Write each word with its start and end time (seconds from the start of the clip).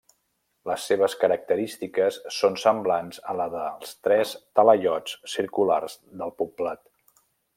Les 0.69 0.85
seves 0.91 1.15
característiques 1.23 2.17
són 2.37 2.57
semblants 2.63 3.21
a 3.33 3.37
la 3.41 3.47
dels 3.57 3.93
tres 4.07 4.33
talaiots 4.61 5.15
circulars 5.37 6.01
del 6.23 6.37
poblat. 6.43 6.83